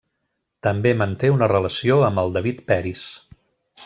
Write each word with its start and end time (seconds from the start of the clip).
També 0.67 0.93
manté 1.01 1.29
una 1.35 1.49
relació 1.53 1.99
amb 2.07 2.21
el 2.25 2.33
David 2.39 2.65
Peris. 2.73 3.05